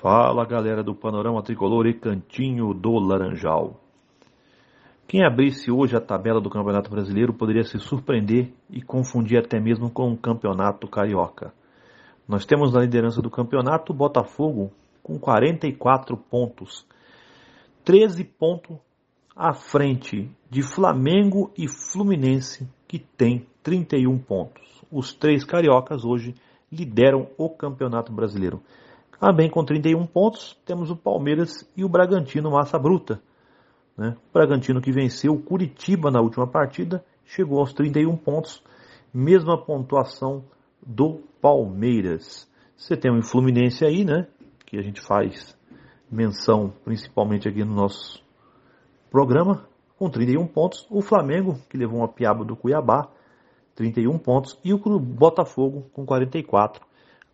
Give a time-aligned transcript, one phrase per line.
[0.00, 3.78] Fala galera do Panorama Tricolor e Cantinho do Laranjal.
[5.06, 9.90] Quem abrisse hoje a tabela do Campeonato Brasileiro poderia se surpreender e confundir até mesmo
[9.90, 11.52] com o Campeonato Carioca.
[12.26, 16.86] Nós temos na liderança do campeonato o Botafogo com 44 pontos,
[17.84, 18.78] 13 pontos
[19.36, 24.82] à frente de Flamengo e Fluminense, que tem 31 pontos.
[24.90, 26.34] Os três cariocas hoje
[26.72, 28.62] lideram o Campeonato Brasileiro.
[29.20, 33.20] Também com 31 pontos, temos o Palmeiras e o Bragantino Massa Bruta.
[33.94, 34.16] Né?
[34.30, 38.62] O Bragantino que venceu o Curitiba na última partida, chegou aos 31 pontos,
[39.12, 40.42] mesma pontuação
[40.84, 42.50] do Palmeiras.
[42.74, 44.26] Você tem o Fluminense aí, né?
[44.64, 45.54] Que a gente faz
[46.10, 48.24] menção principalmente aqui no nosso
[49.10, 49.68] programa,
[49.98, 50.86] com 31 pontos.
[50.88, 53.10] O Flamengo, que levou uma piaba do Cuiabá,
[53.74, 54.58] 31 pontos.
[54.64, 56.88] E o Botafogo, com 44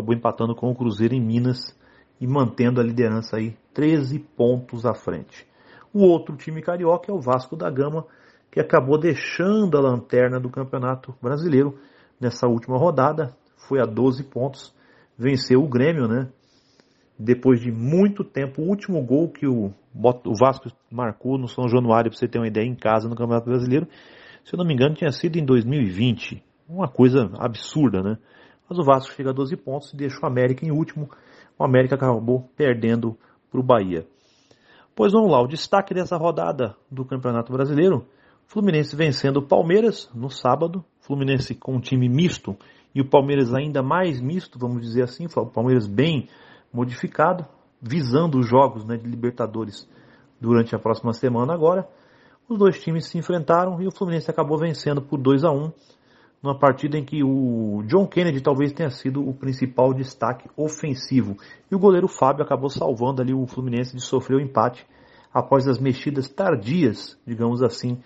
[0.00, 1.76] acabou empatando com o Cruzeiro em Minas
[2.20, 5.46] e mantendo a liderança aí 13 pontos à frente.
[5.92, 8.06] O outro time carioca é o Vasco da Gama,
[8.50, 11.78] que acabou deixando a lanterna do Campeonato Brasileiro
[12.18, 14.74] nessa última rodada, foi a 12 pontos,
[15.16, 16.28] venceu o Grêmio, né?
[17.18, 19.72] Depois de muito tempo, o último gol que o,
[20.38, 23.86] Vasco marcou no São Januário, para você ter uma ideia, em casa no Campeonato Brasileiro,
[24.44, 26.42] se eu não me engano, tinha sido em 2020.
[26.68, 28.18] Uma coisa absurda, né?
[28.70, 31.10] Mas o Vasco chega a 12 pontos e deixa o América em último.
[31.58, 33.18] O América acabou perdendo
[33.50, 34.06] para o Bahia.
[34.94, 38.06] Pois vamos lá, o destaque dessa rodada do Campeonato Brasileiro.
[38.46, 40.84] Fluminense vencendo o Palmeiras no sábado.
[41.00, 42.56] Fluminense com um time misto
[42.94, 45.26] e o Palmeiras ainda mais misto, vamos dizer assim.
[45.26, 46.28] O Palmeiras bem
[46.72, 47.44] modificado,
[47.82, 49.88] visando os jogos né, de Libertadores
[50.40, 51.88] durante a próxima semana agora.
[52.48, 55.72] Os dois times se enfrentaram e o Fluminense acabou vencendo por 2 a 1
[56.42, 61.36] numa partida em que o John Kennedy talvez tenha sido o principal destaque ofensivo.
[61.70, 64.86] E o goleiro Fábio acabou salvando ali o Fluminense de sofrer o empate
[65.32, 68.00] após as mexidas tardias, digamos assim,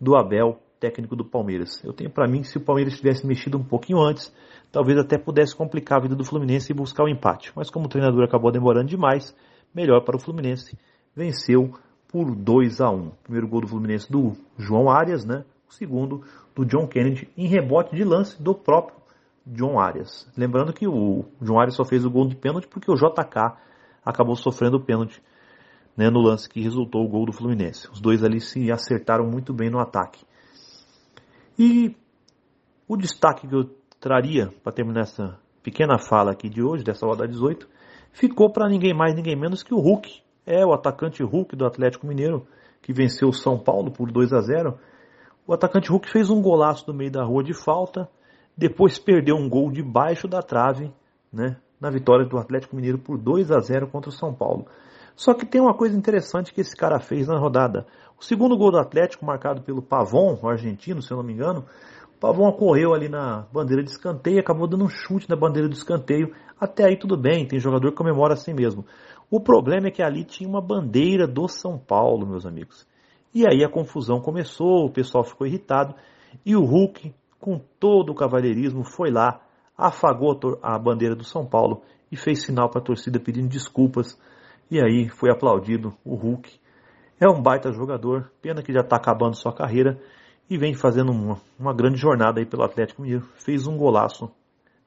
[0.00, 1.82] do Abel, técnico do Palmeiras.
[1.82, 4.32] Eu tenho para mim que se o Palmeiras tivesse mexido um pouquinho antes,
[4.70, 7.52] talvez até pudesse complicar a vida do Fluminense e buscar o empate.
[7.56, 9.34] Mas como o treinador acabou demorando demais,
[9.74, 10.78] melhor para o Fluminense,
[11.16, 11.72] venceu
[12.06, 13.10] por 2 a 1.
[13.22, 15.44] Primeiro gol do Fluminense do João Arias, né?
[15.68, 16.24] Segundo
[16.54, 18.96] do John Kennedy em rebote de lance do próprio
[19.46, 20.30] John Arias.
[20.36, 23.56] Lembrando que o John Arias só fez o gol de pênalti porque o JK
[24.04, 25.22] acabou sofrendo o pênalti
[25.96, 27.90] né, no lance que resultou o gol do Fluminense.
[27.90, 30.24] Os dois ali se acertaram muito bem no ataque.
[31.58, 31.96] E
[32.86, 33.64] o destaque que eu
[33.98, 37.68] traria para terminar essa pequena fala aqui de hoje, dessa rodada 18,
[38.12, 40.22] ficou para ninguém mais, ninguém menos que o Hulk.
[40.46, 42.46] É o atacante Hulk do Atlético Mineiro,
[42.80, 44.78] que venceu o São Paulo por 2 a 0
[45.48, 48.06] o atacante Hulk fez um golaço no meio da rua de falta,
[48.54, 50.92] depois perdeu um gol debaixo da trave,
[51.32, 54.66] né, na vitória do Atlético Mineiro por 2 a 0 contra o São Paulo.
[55.16, 57.86] Só que tem uma coisa interessante que esse cara fez na rodada.
[58.20, 61.64] O segundo gol do Atlético, marcado pelo Pavon, o argentino, se eu não me engano,
[62.14, 65.66] o Pavon correu ali na bandeira de escanteio e acabou dando um chute na bandeira
[65.66, 66.34] do escanteio.
[66.60, 68.84] Até aí tudo bem, tem jogador que comemora assim mesmo.
[69.30, 72.86] O problema é que ali tinha uma bandeira do São Paulo, meus amigos.
[73.38, 75.94] E aí a confusão começou, o pessoal ficou irritado
[76.44, 79.40] e o Hulk, com todo o cavalheirismo, foi lá,
[79.76, 84.20] afagou a bandeira do São Paulo e fez sinal para a torcida pedindo desculpas.
[84.68, 86.50] E aí foi aplaudido o Hulk.
[87.20, 90.02] É um baita jogador, pena que já está acabando sua carreira
[90.50, 93.24] e vem fazendo uma, uma grande jornada aí pelo Atlético Mineiro.
[93.36, 94.28] Fez um golaço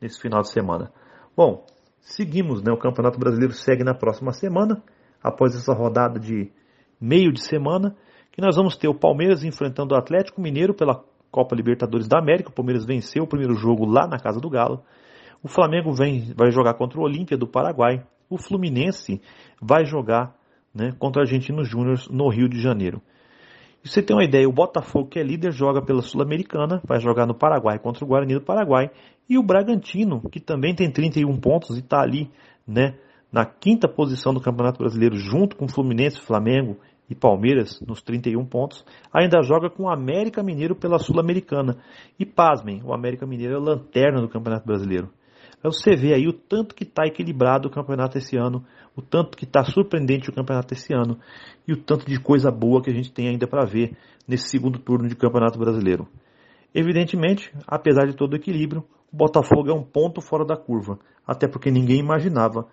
[0.00, 0.90] nesse final de semana.
[1.36, 1.66] Bom,
[2.00, 2.72] seguimos, né?
[2.72, 4.82] O Campeonato Brasileiro segue na próxima semana,
[5.22, 6.50] após essa rodada de
[6.98, 7.94] meio de semana.
[8.38, 12.50] E nós vamos ter o Palmeiras enfrentando o Atlético Mineiro pela Copa Libertadores da América.
[12.50, 14.80] O Palmeiras venceu o primeiro jogo lá na casa do Galo.
[15.42, 18.00] O Flamengo vem, vai jogar contra o Olímpia do Paraguai.
[18.30, 19.20] O Fluminense
[19.60, 20.36] vai jogar
[20.72, 23.02] né, contra o Argentino Júnior no Rio de Janeiro.
[23.84, 27.26] E você tem uma ideia, o Botafogo, que é líder, joga pela Sul-Americana, vai jogar
[27.26, 28.88] no Paraguai contra o Guarani do Paraguai.
[29.28, 32.30] E o Bragantino, que também tem 31 pontos e está ali
[32.64, 32.94] né,
[33.32, 36.76] na quinta posição do Campeonato Brasileiro, junto com o Fluminense, Flamengo
[37.08, 41.78] e Palmeiras nos 31 pontos, ainda joga com o América Mineiro pela Sul-Americana.
[42.18, 45.10] E pasmem, o América Mineiro é lanterna do Campeonato Brasileiro.
[45.58, 48.64] Então você vê aí o tanto que está equilibrado o campeonato esse ano,
[48.94, 51.18] o tanto que está surpreendente o campeonato esse ano
[51.66, 53.96] e o tanto de coisa boa que a gente tem ainda para ver
[54.26, 56.06] nesse segundo turno de Campeonato Brasileiro.
[56.72, 61.48] Evidentemente, apesar de todo o equilíbrio, o Botafogo é um ponto fora da curva, até
[61.48, 62.68] porque ninguém imaginava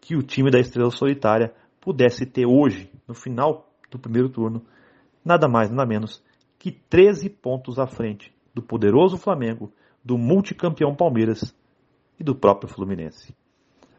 [0.00, 4.62] que o time da Estrela Solitária pudesse ter hoje, no final do primeiro turno,
[5.24, 6.22] nada mais, nada menos
[6.58, 9.72] que 13 pontos à frente do poderoso Flamengo,
[10.04, 11.54] do multicampeão Palmeiras
[12.18, 13.34] e do próprio Fluminense.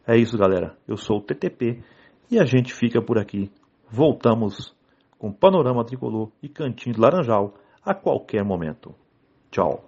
[0.05, 0.77] É isso, galera.
[0.87, 1.83] Eu sou o TTP
[2.31, 3.51] e a gente fica por aqui.
[3.89, 4.75] Voltamos
[5.17, 7.53] com Panorama Tricolor e Cantinho do Laranjal
[7.83, 8.95] a qualquer momento.
[9.51, 9.83] Tchau.